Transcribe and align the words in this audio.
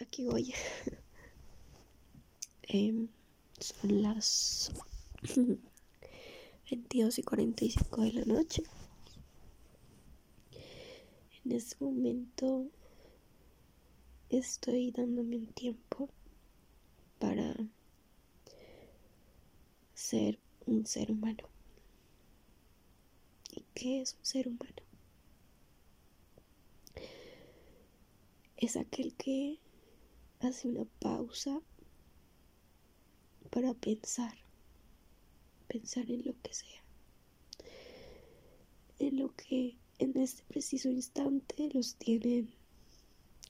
aquí 0.00 0.24
voy. 0.24 0.52
Em, 2.66 3.08
son 3.60 4.02
las 4.02 4.72
22 6.70 7.18
y 7.18 7.22
45 7.22 8.00
de 8.02 8.12
la 8.14 8.24
noche. 8.24 8.62
En 11.44 11.52
este 11.52 11.76
momento 11.84 12.66
estoy 14.30 14.90
dándome 14.90 15.36
un 15.36 15.46
tiempo 15.48 16.08
para 17.18 17.54
ser 19.94 20.38
un 20.66 20.86
ser 20.86 21.12
humano. 21.12 21.44
¿Y 23.52 23.62
qué 23.74 24.00
es 24.00 24.14
un 24.14 24.24
ser 24.24 24.48
humano? 24.48 24.82
Es 28.56 28.76
aquel 28.76 29.14
que 29.14 29.58
hace 30.44 30.68
una 30.68 30.84
pausa 31.00 31.60
para 33.50 33.72
pensar, 33.74 34.34
pensar 35.68 36.10
en 36.10 36.24
lo 36.24 36.34
que 36.42 36.52
sea, 36.52 36.84
en 38.98 39.18
lo 39.18 39.34
que 39.34 39.76
en 39.98 40.16
este 40.18 40.42
preciso 40.44 40.88
instante 40.88 41.70
los 41.72 41.94
tienen 41.96 42.52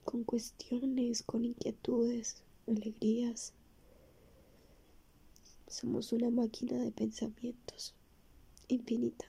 con 0.04 0.24
cuestiones, 0.24 1.22
con 1.22 1.44
inquietudes, 1.44 2.42
alegrías. 2.66 3.54
Somos 5.66 6.12
una 6.12 6.30
máquina 6.30 6.76
de 6.76 6.92
pensamientos 6.92 7.94
infinita. 8.68 9.26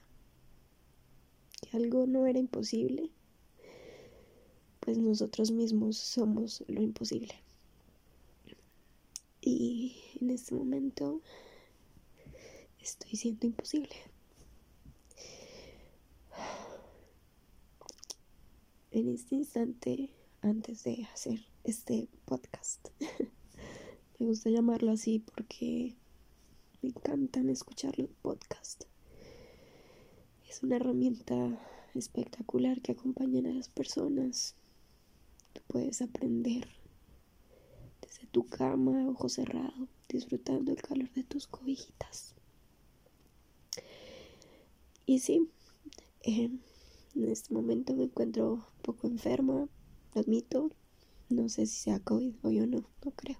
Que 1.62 1.76
algo 1.76 2.06
no 2.06 2.26
era 2.26 2.38
imposible, 2.38 3.10
pues 4.80 4.98
nosotros 4.98 5.50
mismos 5.50 5.96
somos 5.96 6.62
lo 6.68 6.82
imposible. 6.82 7.45
Y 9.48 9.94
en 10.20 10.30
este 10.30 10.56
momento 10.56 11.22
estoy 12.80 13.12
siendo 13.12 13.46
imposible. 13.46 13.94
En 18.90 19.08
este 19.08 19.36
instante 19.36 20.10
antes 20.42 20.82
de 20.82 21.04
hacer 21.14 21.46
este 21.62 22.08
podcast. 22.24 22.88
me 24.18 24.26
gusta 24.26 24.50
llamarlo 24.50 24.90
así 24.90 25.20
porque 25.20 25.94
me 26.82 26.88
encantan 26.88 27.48
escuchar 27.48 27.96
los 28.00 28.10
podcasts. 28.22 28.88
Es 30.48 30.60
una 30.64 30.74
herramienta 30.74 31.56
espectacular 31.94 32.82
que 32.82 32.92
acompaña 32.92 33.48
a 33.48 33.54
las 33.54 33.68
personas. 33.68 34.56
puedes 35.68 36.02
aprender 36.02 36.66
desde 38.16 38.28
tu 38.28 38.46
cama, 38.46 39.08
ojo 39.10 39.28
cerrado, 39.28 39.88
disfrutando 40.08 40.72
el 40.72 40.80
calor 40.80 41.10
de 41.12 41.22
tus 41.22 41.46
cobijitas. 41.46 42.34
Y 45.04 45.18
sí, 45.18 45.48
eh, 46.22 46.50
en 47.14 47.30
este 47.30 47.52
momento 47.52 47.94
me 47.94 48.04
encuentro 48.04 48.54
un 48.54 48.82
poco 48.82 49.06
enferma, 49.06 49.68
admito. 50.14 50.70
No 51.28 51.48
sé 51.48 51.66
si 51.66 51.76
sea 51.76 51.98
COVID 52.00 52.34
o 52.42 52.50
yo 52.50 52.66
no, 52.66 52.84
no 53.04 53.10
creo. 53.10 53.38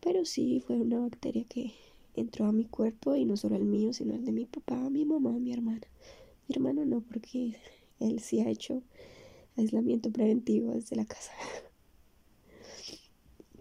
Pero 0.00 0.24
sí 0.24 0.60
fue 0.64 0.76
una 0.76 1.00
bacteria 1.00 1.44
que 1.44 1.74
entró 2.14 2.46
a 2.46 2.52
mi 2.52 2.64
cuerpo 2.64 3.16
y 3.16 3.24
no 3.24 3.36
solo 3.36 3.56
el 3.56 3.64
mío, 3.64 3.92
sino 3.92 4.14
el 4.14 4.24
de 4.24 4.32
mi 4.32 4.46
papá, 4.46 4.76
mi 4.88 5.04
mamá, 5.04 5.32
mi 5.32 5.52
hermana. 5.52 5.86
Mi 6.48 6.54
hermano 6.54 6.84
no, 6.84 7.00
porque 7.00 7.56
él 8.00 8.20
sí 8.20 8.40
ha 8.40 8.48
hecho 8.48 8.82
aislamiento 9.56 10.10
preventivo 10.10 10.72
desde 10.72 10.96
la 10.96 11.04
casa. 11.04 11.32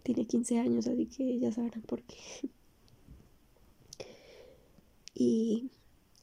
Tiene 0.03 0.25
15 0.25 0.59
años, 0.59 0.87
así 0.87 1.05
que 1.05 1.39
ya 1.39 1.51
sabrán 1.51 1.81
por 1.83 2.01
qué. 2.03 2.17
Y 5.13 5.69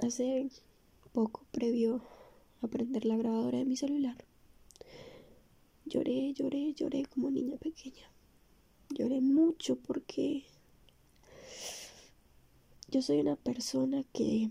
hace 0.01 0.49
poco, 1.13 1.45
previo 1.53 2.03
a 2.63 2.67
prender 2.67 3.05
la 3.05 3.17
grabadora 3.17 3.59
de 3.59 3.65
mi 3.65 3.77
celular, 3.77 4.17
Lloré, 5.89 6.35
lloré, 6.35 6.75
lloré 6.75 7.07
como 7.07 7.31
niña 7.31 7.57
pequeña. 7.57 8.11
Lloré 8.91 9.23
mucho 9.23 9.77
porque 9.77 10.45
yo 12.91 13.01
soy 13.01 13.21
una 13.21 13.37
persona 13.37 14.05
que... 14.13 14.51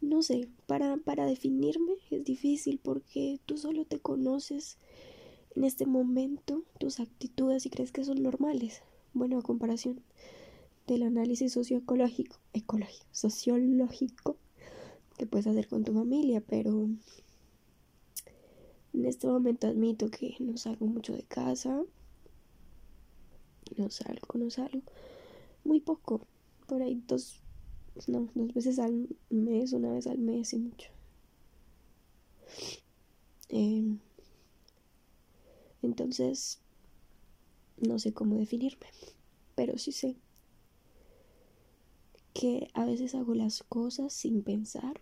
No 0.00 0.22
sé, 0.22 0.48
para, 0.68 0.96
para 0.98 1.26
definirme 1.26 1.94
es 2.12 2.22
difícil 2.22 2.78
porque 2.80 3.40
tú 3.46 3.58
solo 3.58 3.84
te 3.84 3.98
conoces 3.98 4.78
en 5.56 5.64
este 5.64 5.86
momento 5.86 6.62
tus 6.78 7.00
actitudes 7.00 7.64
y 7.66 7.70
crees 7.70 7.90
que 7.90 8.04
son 8.04 8.22
normales. 8.22 8.82
Bueno, 9.14 9.38
a 9.38 9.42
comparación 9.42 10.02
del 10.86 11.02
análisis 11.02 11.54
socioecológico, 11.54 12.36
ecológico, 12.52 13.06
sociológico 13.10 14.36
que 15.16 15.26
puedes 15.26 15.46
hacer 15.46 15.66
con 15.66 15.82
tu 15.82 15.94
familia, 15.94 16.42
pero 16.42 16.88
en 18.92 19.04
este 19.04 19.26
momento 19.26 19.66
admito 19.66 20.10
que 20.10 20.36
no 20.40 20.58
salgo 20.58 20.86
mucho 20.86 21.14
de 21.14 21.22
casa. 21.22 21.82
No 23.76 23.90
salgo, 23.90 24.38
no 24.38 24.50
salgo. 24.50 24.82
Muy 25.64 25.80
poco. 25.80 26.26
Por 26.66 26.82
ahí 26.82 27.02
dos, 27.06 27.40
no, 28.06 28.28
dos 28.34 28.52
veces 28.52 28.78
al 28.78 29.08
mes, 29.30 29.72
una 29.72 29.90
vez 29.90 30.06
al 30.06 30.18
mes 30.18 30.52
y 30.52 30.58
mucho. 30.58 30.90
Em, 33.48 33.98
entonces, 35.86 36.60
no 37.78 37.98
sé 37.98 38.12
cómo 38.12 38.36
definirme, 38.36 38.86
pero 39.54 39.78
sí 39.78 39.92
sé 39.92 40.16
que 42.34 42.68
a 42.74 42.84
veces 42.84 43.14
hago 43.14 43.34
las 43.34 43.62
cosas 43.62 44.12
sin 44.12 44.42
pensar, 44.42 45.00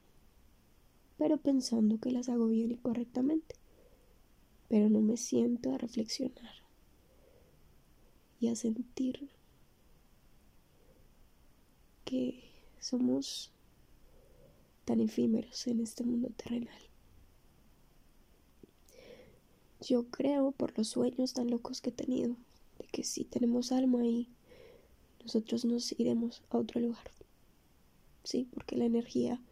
pero 1.19 1.39
pensando 1.39 1.99
que 1.99 2.13
las 2.13 2.29
hago 2.29 2.47
bien 2.47 2.71
y 2.71 2.77
correctamente 2.77 3.57
pero 4.69 4.89
no 4.89 5.01
me 5.01 5.17
siento 5.17 5.73
a 5.73 5.79
reflexionar 5.79 6.55
y 8.41 8.49
a 8.49 8.57
sentir 8.57 9.31
que 12.05 12.51
somos 12.81 13.53
tan 14.85 15.01
efímeros 15.01 15.67
en 15.67 15.81
este 15.81 16.05
mundo 16.05 16.29
terrenal. 16.37 16.83
Yo 19.87 20.05
creo 20.07 20.51
por 20.53 20.77
los 20.79 20.89
sueños 20.89 21.35
tan 21.35 21.51
locos 21.51 21.83
que 21.83 21.91
he 21.91 21.93
tenido, 21.93 22.37
de 22.79 22.87
que 22.87 23.05
si 23.05 23.25
tenemos 23.25 23.71
alma 23.71 24.01
ahí, 24.01 24.29
nosotros 25.23 25.67
nos 25.67 25.93
iremos 26.01 26.43
a 26.49 26.57
otro 26.57 26.81
lugar. 26.81 27.11
Sí, 28.23 28.49
porque 28.55 28.77
la 28.77 28.87
energía, 28.87 29.43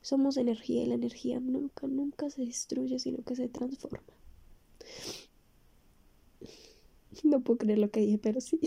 somos 0.00 0.38
energía 0.38 0.82
y 0.82 0.86
la 0.86 0.94
energía 0.94 1.40
nunca, 1.40 1.86
nunca 1.86 2.30
se 2.30 2.46
destruye, 2.46 2.98
sino 2.98 3.22
que 3.22 3.36
se 3.36 3.48
transforma. 3.48 4.14
No 7.22 7.40
puedo 7.40 7.58
creer 7.58 7.78
lo 7.78 7.90
que 7.90 8.00
dije, 8.00 8.16
pero 8.18 8.40
sí. 8.40 8.58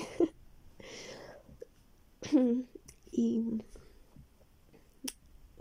y 3.11 3.43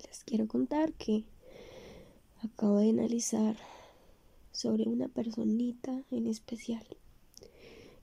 les 0.07 0.25
quiero 0.25 0.47
contar 0.47 0.93
que 0.93 1.25
acabo 2.43 2.81
de 2.81 2.91
analizar 2.91 3.57
sobre 4.59 4.89
una 4.89 5.07
personita 5.07 6.03
en 6.11 6.27
especial 6.27 6.85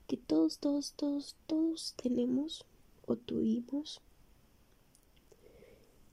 que 0.06 0.16
todos, 0.16 0.58
todos, 0.58 0.94
todos, 0.94 1.36
todos 1.46 1.92
tenemos 2.02 2.64
o 3.04 3.16
tuvimos. 3.16 4.00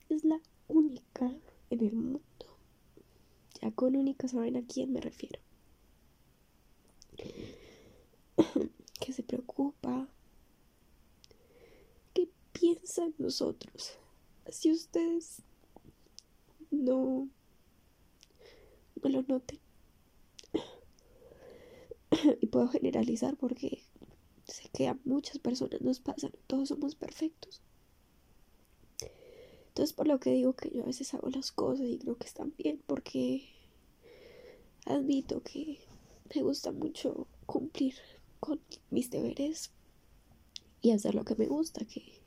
Es 0.09 0.25
la 0.25 0.41
única 0.67 1.33
en 1.69 1.85
el 1.85 1.93
mundo. 1.93 2.19
Ya 3.61 3.71
con 3.71 3.95
única 3.95 4.27
saben 4.27 4.57
a 4.57 4.67
quién 4.67 4.91
me 4.91 4.99
refiero. 4.99 5.39
que 8.99 9.13
se 9.13 9.23
preocupa, 9.23 10.09
que 12.13 12.27
piensa 12.51 13.05
en 13.05 13.15
nosotros. 13.17 13.93
Si 14.51 14.73
ustedes 14.73 15.41
no, 16.69 17.29
no 19.01 19.09
lo 19.09 19.21
noten. 19.21 19.63
Y 22.41 22.47
puedo 22.47 22.67
generalizar 22.67 23.35
porque 23.35 23.83
sé 24.45 24.69
que 24.73 24.87
a 24.87 24.97
muchas 25.05 25.39
personas 25.39 25.81
nos 25.81 25.99
pasan, 25.99 26.31
todos 26.47 26.69
somos 26.69 26.95
perfectos. 26.95 27.61
Entonces 29.69 29.93
por 29.93 30.07
lo 30.07 30.19
que 30.19 30.31
digo 30.31 30.53
que 30.53 30.69
yo 30.69 30.83
a 30.83 30.87
veces 30.87 31.13
hago 31.13 31.29
las 31.29 31.51
cosas 31.51 31.87
y 31.87 31.97
creo 31.97 32.17
que 32.17 32.27
están 32.27 32.53
bien 32.57 32.81
porque 32.85 33.49
admito 34.85 35.41
que 35.41 35.79
me 36.33 36.43
gusta 36.43 36.71
mucho 36.71 37.27
cumplir 37.45 37.95
con 38.39 38.59
mis 38.91 39.09
deberes 39.09 39.71
y 40.81 40.91
hacer 40.91 41.15
lo 41.15 41.23
que 41.23 41.35
me 41.35 41.47
gusta, 41.47 41.85
que 41.85 42.21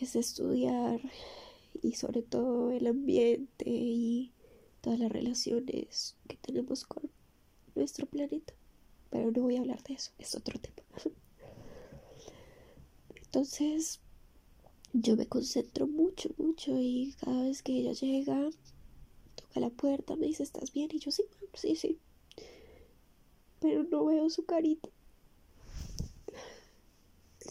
es 0.00 0.16
estudiar 0.16 1.00
y 1.82 1.92
sobre 1.92 2.22
todo 2.22 2.72
el 2.72 2.86
ambiente 2.86 3.64
y 3.66 4.32
todas 4.80 4.98
las 4.98 5.10
relaciones 5.10 6.16
que 6.28 6.36
tenemos 6.36 6.84
con 6.84 7.10
nuestro 7.74 8.06
planeta. 8.06 8.52
Pero 9.14 9.30
no 9.30 9.42
voy 9.42 9.56
a 9.56 9.60
hablar 9.60 9.80
de 9.84 9.94
eso, 9.94 10.10
es 10.18 10.34
otro 10.34 10.58
tema. 10.58 11.14
Entonces, 13.14 14.00
yo 14.92 15.14
me 15.14 15.28
concentro 15.28 15.86
mucho, 15.86 16.30
mucho 16.36 16.72
y 16.80 17.14
cada 17.20 17.44
vez 17.44 17.62
que 17.62 17.78
ella 17.78 17.92
llega, 17.92 18.50
toca 19.36 19.60
la 19.60 19.70
puerta, 19.70 20.16
me 20.16 20.26
dice, 20.26 20.42
¿estás 20.42 20.72
bien? 20.72 20.88
Y 20.92 20.98
yo 20.98 21.12
sí, 21.12 21.22
sí, 21.52 21.76
sí. 21.76 22.00
Pero 23.60 23.84
no 23.84 24.04
veo 24.06 24.28
su 24.30 24.44
carita. 24.46 24.88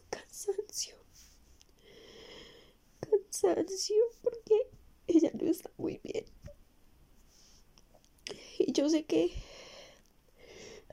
Cansancio. 0.10 0.98
Cansancio 3.00 4.04
porque 4.22 4.68
ella 5.08 5.32
no 5.34 5.50
está 5.50 5.72
muy 5.78 6.02
bien. 6.04 6.26
Y 8.60 8.74
yo 8.74 8.90
sé 8.90 9.06
que 9.06 9.32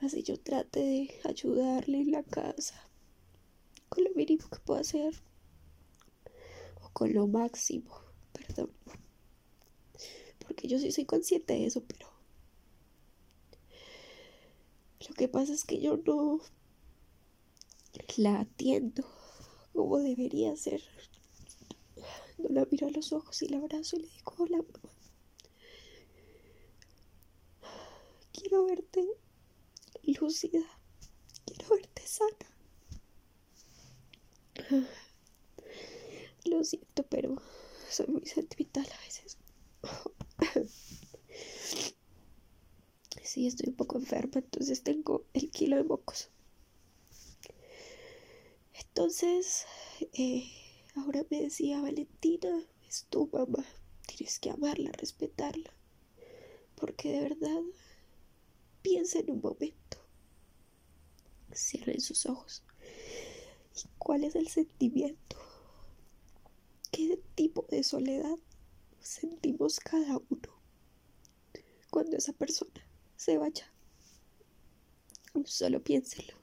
así 0.01 0.23
yo 0.23 0.39
trate 0.39 0.79
de 0.79 1.19
ayudarle 1.23 2.01
en 2.01 2.11
la 2.11 2.23
casa 2.23 2.81
con 3.89 4.03
lo 4.03 4.11
mínimo 4.11 4.49
que 4.49 4.59
puedo 4.59 4.79
hacer 4.79 5.13
o 6.81 6.89
con 6.93 7.13
lo 7.13 7.27
máximo, 7.27 8.01
perdón. 8.33 8.71
Porque 10.39 10.67
yo 10.67 10.79
sí 10.79 10.91
soy 10.91 11.05
consciente 11.05 11.53
de 11.53 11.65
eso, 11.65 11.83
pero 11.83 12.09
lo 15.07 15.15
que 15.15 15.27
pasa 15.27 15.53
es 15.53 15.63
que 15.65 15.79
yo 15.79 15.97
no 15.97 16.39
la 18.17 18.41
atiendo 18.41 19.03
como 19.73 19.99
debería 19.99 20.55
ser. 20.55 20.81
No 22.37 22.49
la 22.49 22.65
miro 22.69 22.87
a 22.87 22.91
los 22.91 23.13
ojos 23.13 23.41
y 23.41 23.47
la 23.47 23.57
abrazo 23.57 23.97
y 23.97 24.01
le 24.01 24.07
digo, 24.07 24.33
hola 24.37 24.57
mamá. 24.57 24.95
Quiero 28.31 28.65
verte 28.65 29.05
lúcida. 30.03 30.59
Quiero 31.45 31.69
verte 31.69 32.01
sana. 32.05 32.47
Lo 36.45 36.63
siento, 36.63 37.03
pero 37.03 37.41
soy 37.89 38.07
muy 38.07 38.25
sentimental 38.25 38.87
a 38.91 38.97
veces. 39.05 39.37
Sí, 43.23 43.47
estoy 43.47 43.69
un 43.69 43.75
poco 43.75 43.97
enferma, 43.97 44.39
entonces 44.41 44.83
tengo 44.83 45.25
el 45.33 45.51
kilo 45.51 45.77
de 45.77 45.83
mocos. 45.83 46.29
Entonces, 48.73 49.65
eh, 50.13 50.51
ahora 50.95 51.25
me 51.29 51.43
decía 51.43 51.81
Valentina, 51.81 52.49
es 52.87 53.05
tu 53.09 53.29
mamá, 53.31 53.63
tienes 54.05 54.37
que 54.39 54.49
amarla, 54.49 54.91
respetarla, 54.91 55.71
porque 56.75 57.13
de 57.13 57.21
verdad 57.21 57.61
piensa 58.81 59.19
en 59.19 59.31
un 59.31 59.41
momento, 59.41 59.80
cierren 61.55 62.01
sus 62.01 62.25
ojos. 62.25 62.63
¿Y 63.75 63.87
cuál 63.97 64.23
es 64.23 64.35
el 64.35 64.47
sentimiento? 64.47 65.37
¿Qué 66.91 67.19
tipo 67.35 67.65
de 67.69 67.83
soledad 67.83 68.37
sentimos 68.99 69.79
cada 69.79 70.17
uno 70.29 70.61
cuando 71.89 72.17
esa 72.17 72.33
persona 72.33 72.87
se 73.15 73.37
vaya? 73.37 73.71
Solo 75.45 75.81
piénselo. 75.83 76.33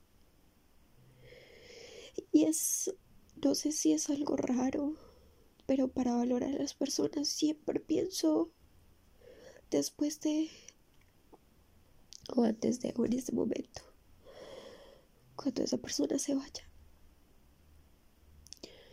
Y 2.33 2.45
es, 2.45 2.95
no 3.43 3.55
sé 3.55 3.73
si 3.73 3.93
es 3.93 4.09
algo 4.11 4.37
raro, 4.37 4.95
pero 5.67 5.89
para 5.89 6.15
valorar 6.15 6.55
a 6.55 6.59
las 6.59 6.75
personas 6.75 7.29
siempre 7.29 7.79
pienso 7.81 8.51
después 9.71 10.21
de 10.21 10.51
o 12.35 12.43
antes 12.45 12.81
de 12.81 12.93
o 12.97 13.05
en 13.07 13.15
este 13.15 13.33
momento, 13.33 13.83
cuando 15.39 15.63
esa 15.63 15.79
persona 15.79 16.19
se 16.19 16.35
vaya. 16.35 16.69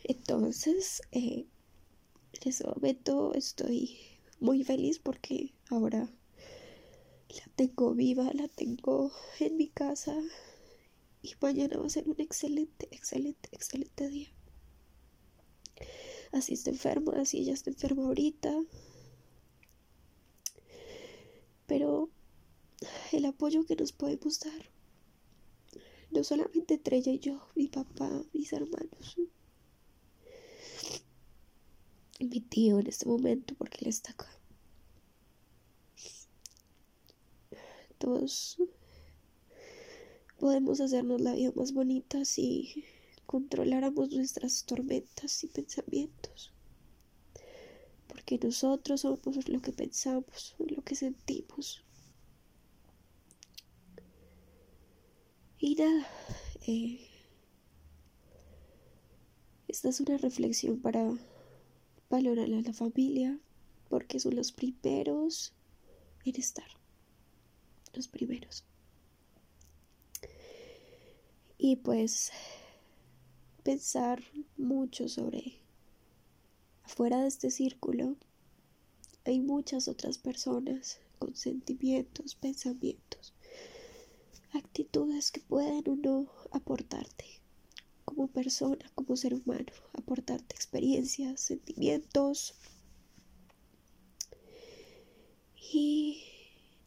Entonces, 0.03 1.01
eh, 1.11 1.47
en 2.33 2.49
ese 2.49 2.63
momento 2.67 3.33
estoy 3.33 3.97
muy 4.39 4.63
feliz 4.63 4.99
porque 4.99 5.55
ahora 5.71 6.07
la 7.29 7.51
tengo 7.55 7.95
viva, 7.95 8.31
la 8.33 8.47
tengo 8.47 9.11
en 9.39 9.57
mi 9.57 9.69
casa 9.69 10.15
y 11.23 11.33
mañana 11.41 11.77
va 11.77 11.87
a 11.87 11.89
ser 11.89 12.07
un 12.07 12.21
excelente, 12.21 12.87
excelente, 12.91 13.49
excelente 13.51 14.07
día. 14.09 14.29
Así 16.31 16.53
está 16.53 16.69
enferma, 16.69 17.13
así 17.13 17.39
ella 17.39 17.53
está 17.53 17.71
enferma 17.71 18.03
ahorita. 18.05 18.53
Pero 21.65 22.09
el 23.11 23.25
apoyo 23.25 23.65
que 23.65 23.75
nos 23.75 23.91
podemos 23.91 24.39
dar, 24.39 24.74
no 26.15 26.23
solamente 26.23 26.75
entre 26.75 26.97
ella 26.97 27.11
y 27.11 27.19
yo, 27.19 27.45
mi 27.55 27.67
papá, 27.67 28.09
mis 28.31 28.53
hermanos, 28.53 29.17
mi 32.21 32.39
tío 32.39 32.79
en 32.79 32.87
este 32.87 33.05
momento 33.05 33.53
porque 33.55 33.79
él 33.81 33.89
está 33.89 34.13
acá. 34.13 34.29
Todos 37.97 38.57
podemos 40.39 40.79
hacernos 40.79 41.19
la 41.19 41.33
vida 41.33 41.51
más 41.53 41.73
bonita 41.73 42.23
si 42.23 42.85
controláramos 43.25 44.11
nuestras 44.11 44.63
tormentas 44.65 45.43
y 45.43 45.47
pensamientos. 45.47 46.53
Porque 48.07 48.37
nosotros 48.37 49.01
somos 49.01 49.49
lo 49.49 49.61
que 49.61 49.73
pensamos, 49.73 50.55
lo 50.59 50.81
que 50.81 50.95
sentimos. 50.95 51.84
Y 55.65 55.73
nada, 55.73 56.05
eh, 56.67 56.99
esta 59.67 59.89
es 59.89 59.99
una 59.99 60.15
reflexión 60.19 60.79
para 60.79 61.11
valorar 62.07 62.45
a 62.45 62.61
la 62.61 62.71
familia, 62.71 63.39
porque 63.89 64.19
son 64.19 64.35
los 64.35 64.51
primeros 64.51 65.53
en 66.23 66.35
estar. 66.35 66.67
Los 67.95 68.07
primeros. 68.07 68.63
Y 71.57 71.77
pues 71.77 72.31
pensar 73.63 74.21
mucho 74.57 75.09
sobre 75.09 75.55
afuera 76.83 77.21
de 77.21 77.27
este 77.27 77.49
círculo 77.49 78.17
hay 79.25 79.39
muchas 79.39 79.87
otras 79.87 80.19
personas 80.19 80.99
con 81.17 81.35
sentimientos, 81.35 82.35
pensamientos, 82.35 83.34
actitudes 84.55 85.31
que 85.31 85.41
pueden 85.41 85.83
uno 85.87 86.31
aportarte 86.51 87.41
como 88.05 88.27
persona, 88.27 88.89
como 88.95 89.17
ser 89.17 89.33
humano, 89.33 89.71
aportarte 89.93 90.55
experiencias, 90.55 91.41
sentimientos. 91.41 92.55
Y 95.73 96.23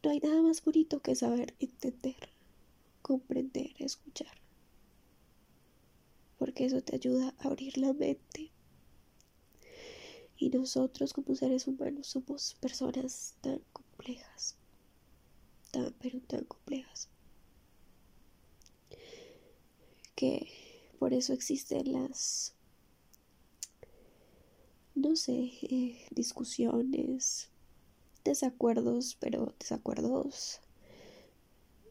no 0.02 0.10
hay 0.10 0.20
nada 0.20 0.40
más 0.42 0.64
bonito 0.64 1.00
que 1.00 1.14
saber 1.16 1.54
entender, 1.58 2.30
comprender, 3.02 3.75
escuchar. 3.78 4.40
Porque 6.38 6.64
eso 6.64 6.80
te 6.82 6.94
ayuda 6.94 7.34
a 7.38 7.48
abrir 7.48 7.76
la 7.78 7.92
mente. 7.92 8.52
Y 10.37 10.50
nosotros 10.50 11.12
como 11.12 11.34
seres 11.34 11.66
humanos 11.66 12.06
somos 12.06 12.54
personas 12.60 13.34
tan 13.40 13.60
complejas, 13.72 14.56
tan 15.72 15.92
pero 15.98 16.20
tan 16.20 16.44
complejas, 16.44 17.08
que 20.18 20.48
por 20.98 21.14
eso 21.14 21.32
existen 21.32 21.92
las, 21.92 22.52
no 24.96 25.14
sé, 25.14 25.52
eh, 25.62 26.08
discusiones, 26.10 27.50
desacuerdos, 28.25 29.16
pero 29.20 29.54
desacuerdos 29.60 30.58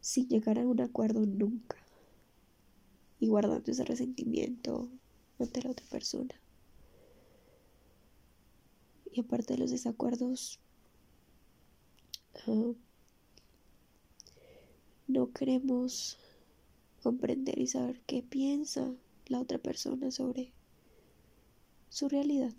sin 0.02 0.28
llegar 0.28 0.58
a 0.58 0.66
un 0.66 0.78
acuerdo 0.82 1.24
nunca. 1.24 1.78
Y 3.18 3.28
guardando 3.28 3.72
ese 3.72 3.84
resentimiento 3.84 4.90
ante 5.38 5.62
la 5.62 5.70
otra 5.70 5.86
persona. 5.86 6.38
Y 9.10 9.20
aparte 9.20 9.54
de 9.54 9.60
los 9.60 9.70
desacuerdos, 9.70 10.60
ah, 12.46 12.74
no 15.06 15.32
queremos 15.32 16.18
comprender 17.02 17.58
y 17.58 17.66
saber 17.66 18.00
qué 18.06 18.22
piensa 18.22 18.94
la 19.26 19.40
otra 19.40 19.58
persona 19.58 20.10
sobre 20.10 20.52
su 21.88 22.08
realidad, 22.08 22.52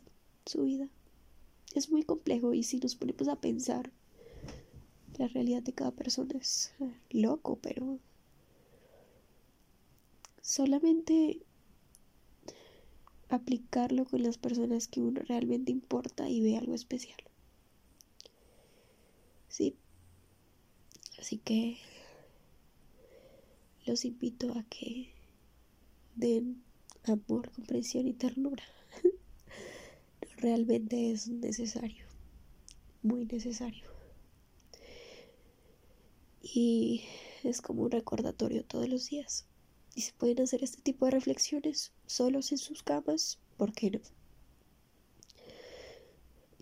su 0.46 0.64
vida. 0.64 0.90
Es 1.76 1.90
muy 1.90 2.04
complejo 2.04 2.54
y 2.54 2.64
si 2.64 2.80
nos 2.80 2.96
ponemos 2.96 3.28
a 3.28 3.36
pensar, 3.36 3.92
la 5.18 5.28
realidad 5.28 5.62
de 5.62 5.74
cada 5.74 5.92
persona 5.92 6.36
es 6.40 6.74
eh, 6.80 6.94
loco, 7.12 7.60
pero 7.62 8.00
solamente 10.42 11.42
aplicarlo 13.28 14.06
con 14.06 14.24
las 14.24 14.38
personas 14.38 14.88
que 14.88 15.02
uno 15.02 15.22
realmente 15.22 15.72
importa 15.72 16.30
y 16.30 16.42
ve 16.42 16.58
algo 16.58 16.74
especial. 16.74 17.20
Sí. 19.48 19.76
Así 21.20 21.38
que 21.38 21.78
los 23.90 24.06
invito 24.06 24.56
a 24.56 24.64
que 24.70 25.12
den 26.16 26.64
amor, 27.06 27.50
comprensión 27.52 28.08
y 28.08 28.14
ternura. 28.14 28.64
Realmente 30.38 31.10
es 31.12 31.28
necesario, 31.28 32.06
muy 33.02 33.26
necesario. 33.26 33.88
Y 36.44 37.02
es 37.44 37.62
como 37.62 37.82
un 37.82 37.90
recordatorio 37.90 38.64
todos 38.64 38.88
los 38.88 39.10
días. 39.10 39.48
Y 39.96 40.02
se 40.02 40.14
pueden 40.14 40.42
hacer 40.42 40.64
este 40.64 40.84
tipo 40.84 41.06
de 41.06 41.12
reflexiones 41.12 41.92
solos 42.06 42.52
en 42.52 42.60
sus 42.60 42.84
camas, 42.84 43.40
¿por 43.58 43.74
qué 43.74 43.90
no? 43.90 44.02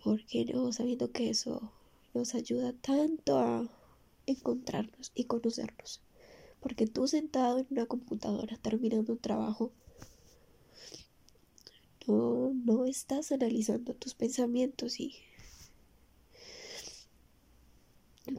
¿Por 0.01 0.25
qué 0.25 0.45
no? 0.45 0.71
Sabiendo 0.71 1.11
que 1.11 1.29
eso 1.29 1.73
nos 2.13 2.35
ayuda 2.35 2.71
tanto 2.71 3.37
a 3.37 3.69
encontrarnos 4.25 5.11
y 5.13 5.25
conocernos. 5.25 6.06
Porque 6.59 6.87
tú 6.87 7.07
sentado 7.07 7.59
en 7.59 7.67
una 7.69 7.85
computadora 7.85 8.57
terminando 8.57 9.13
un 9.13 9.19
trabajo, 9.19 9.71
no, 12.07 12.53
no 12.53 12.85
estás 12.85 13.31
analizando 13.31 13.93
tus 13.93 14.13
pensamientos 14.13 14.99
y 14.99 15.15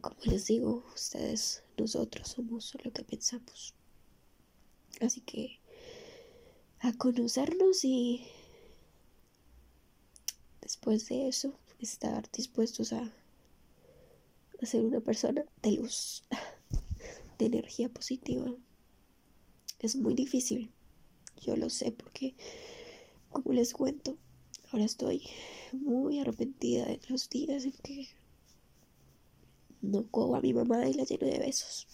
como 0.01 0.17
les 0.25 0.47
digo, 0.47 0.85
ustedes, 0.95 1.63
nosotros 1.77 2.29
somos 2.29 2.77
lo 2.85 2.93
que 2.93 3.05
pensamos. 3.05 3.75
Así 5.01 5.21
que 5.21 5.59
a 6.81 6.93
conocernos 6.93 7.85
y 7.85 8.27
después 10.61 11.09
de 11.09 11.29
eso 11.29 11.55
estar 11.79 12.31
dispuestos 12.31 12.93
a, 12.93 13.11
a 14.61 14.67
ser 14.67 14.85
una 14.85 15.01
persona 15.01 15.45
de 15.63 15.73
luz, 15.73 16.25
de 17.39 17.47
energía 17.47 17.89
positiva. 17.89 18.53
Es 19.79 19.97
muy 19.97 20.15
difícil, 20.15 20.71
yo 21.41 21.57
lo 21.57 21.71
sé 21.71 21.93
porque, 21.93 22.35
como 23.31 23.53
les 23.53 23.73
cuento, 23.73 24.17
ahora 24.73 24.85
estoy 24.85 25.23
muy 25.73 26.19
arrepentida 26.19 26.85
de 26.87 27.01
los 27.09 27.29
días 27.31 27.65
en 27.65 27.73
que 27.73 28.09
no 29.81 30.11
cojo 30.11 30.35
a 30.35 30.41
mi 30.41 30.53
mamá 30.53 30.89
y 30.89 30.95
la 30.95 31.05
lleno 31.05 31.27
de 31.27 31.39
besos. 31.39 31.87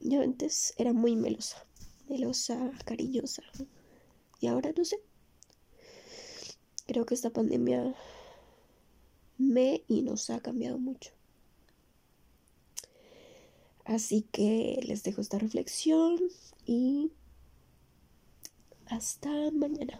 Yo 0.00 0.22
antes 0.22 0.72
era 0.78 0.92
muy 0.92 1.16
melosa, 1.16 1.66
melosa, 2.08 2.72
cariñosa. 2.84 3.42
Y 4.40 4.46
ahora 4.46 4.72
no 4.76 4.84
sé. 4.84 4.98
Creo 6.86 7.04
que 7.04 7.14
esta 7.14 7.30
pandemia 7.30 7.94
me 9.36 9.84
y 9.88 10.02
nos 10.02 10.30
ha 10.30 10.40
cambiado 10.40 10.78
mucho. 10.78 11.12
Así 13.84 14.26
que 14.32 14.80
les 14.86 15.02
dejo 15.02 15.20
esta 15.20 15.38
reflexión 15.38 16.18
y 16.66 17.12
hasta 18.86 19.30
mañana. 19.52 19.98